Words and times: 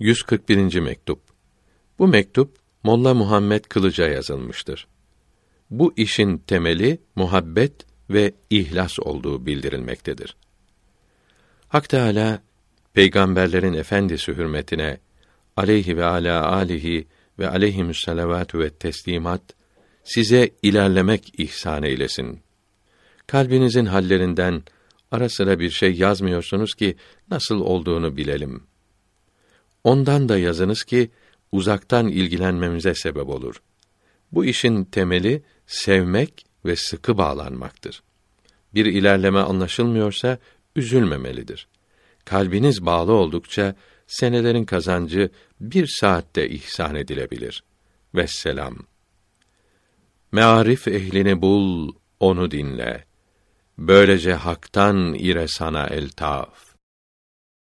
141. 0.00 0.80
mektup. 0.80 1.20
Bu 1.98 2.08
mektup 2.08 2.56
Molla 2.84 3.14
Muhammed 3.14 3.64
Kılıç'a 3.64 4.08
yazılmıştır. 4.08 4.86
Bu 5.70 5.92
işin 5.96 6.38
temeli 6.38 6.98
muhabbet 7.16 7.72
ve 8.10 8.34
ihlas 8.50 8.98
olduğu 8.98 9.46
bildirilmektedir. 9.46 10.36
Hak 11.68 11.88
Teâlâ, 11.88 12.42
peygamberlerin 12.92 13.72
efendisi 13.72 14.32
hürmetine 14.32 14.98
aleyhi 15.56 15.96
ve 15.96 16.04
ala 16.04 16.52
alihi 16.52 17.06
ve 17.38 17.48
aleyhimüs 17.48 18.04
salavatü 18.04 18.58
ve 18.58 18.70
teslimat 18.70 19.42
size 20.04 20.50
ilerlemek 20.62 21.40
ihsan 21.40 21.82
eylesin. 21.82 22.40
Kalbinizin 23.26 23.86
hallerinden 23.86 24.62
ara 25.10 25.28
sıra 25.28 25.58
bir 25.58 25.70
şey 25.70 25.92
yazmıyorsunuz 25.92 26.74
ki 26.74 26.96
nasıl 27.30 27.60
olduğunu 27.60 28.16
bilelim. 28.16 28.68
Ondan 29.88 30.28
da 30.28 30.38
yazınız 30.38 30.84
ki 30.84 31.10
uzaktan 31.52 32.08
ilgilenmemize 32.08 32.94
sebep 32.94 33.28
olur. 33.28 33.62
Bu 34.32 34.44
işin 34.44 34.84
temeli 34.84 35.42
sevmek 35.66 36.46
ve 36.64 36.76
sıkı 36.76 37.18
bağlanmaktır. 37.18 38.02
Bir 38.74 38.86
ilerleme 38.86 39.38
anlaşılmıyorsa 39.38 40.38
üzülmemelidir. 40.76 41.68
Kalbiniz 42.24 42.86
bağlı 42.86 43.12
oldukça 43.12 43.74
senelerin 44.06 44.64
kazancı 44.64 45.30
bir 45.60 45.86
saatte 45.86 46.48
ihsan 46.48 46.94
edilebilir. 46.94 47.64
Vesselam. 48.14 48.76
Mearif 50.32 50.88
ehlini 50.88 51.42
bul, 51.42 51.92
onu 52.20 52.50
dinle. 52.50 53.04
Böylece 53.78 54.32
haktan 54.32 55.14
ire 55.14 55.48
sana 55.48 55.86
eltaf. 55.86 56.67